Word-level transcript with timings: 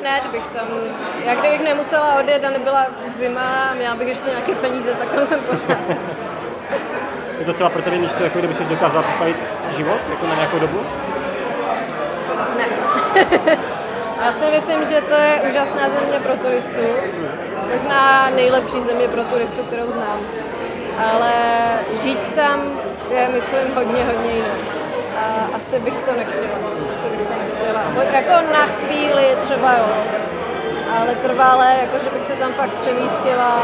hned 0.00 0.22
bych 0.32 0.46
tam, 0.46 0.68
jak 1.24 1.38
kdybych 1.38 1.60
nemusela 1.60 2.18
odjet 2.18 2.44
a 2.44 2.50
nebyla 2.50 2.86
zima 3.08 3.68
a 3.70 3.74
měla 3.74 3.94
bych 3.94 4.08
ještě 4.08 4.30
nějaké 4.30 4.54
peníze, 4.54 4.94
tak 4.94 5.08
tam 5.08 5.26
jsem 5.26 5.40
pořád. 5.40 5.78
Je 7.38 7.44
to 7.44 7.52
třeba 7.52 7.70
pro 7.70 7.82
tebe 7.82 7.98
místo, 7.98 8.24
jako 8.24 8.38
kdyby 8.38 8.54
si 8.54 8.64
dokázal 8.64 9.02
představit 9.02 9.36
život 9.76 10.00
jako 10.10 10.26
na 10.26 10.34
nějakou 10.34 10.58
dobu? 10.58 10.80
Ne. 12.58 12.64
Já 14.24 14.32
si 14.32 14.44
myslím, 14.50 14.84
že 14.84 15.00
to 15.00 15.14
je 15.14 15.42
úžasná 15.50 15.88
země 15.88 16.20
pro 16.20 16.36
turistů. 16.36 16.86
Možná 17.72 18.30
nejlepší 18.30 18.80
země 18.80 19.08
pro 19.08 19.24
turistu, 19.24 19.62
kterou 19.62 19.90
znám. 19.90 20.20
Ale 20.98 21.32
žít 22.02 22.26
tam 22.34 22.80
je, 23.10 23.28
myslím, 23.28 23.74
hodně, 23.74 24.04
hodně 24.04 24.32
jiné. 24.32 24.54
A 25.18 25.48
asi 25.56 25.78
bych 25.78 26.00
to 26.00 26.12
nechtěla. 26.16 26.58
Asi 26.92 27.08
bych 27.08 27.26
to 27.26 27.32
nechtěla. 27.38 27.82
Jako 28.12 28.52
na 28.52 28.66
chvíli 28.66 29.33
třeba 29.64 29.78
jo. 29.78 29.86
Ale 31.00 31.14
trvalé, 31.14 31.76
jako 31.80 32.04
že 32.04 32.10
bych 32.10 32.24
se 32.24 32.36
tam 32.36 32.52
fakt 32.52 32.70
přemístila, 32.70 33.62